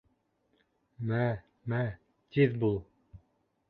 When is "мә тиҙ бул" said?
1.75-2.79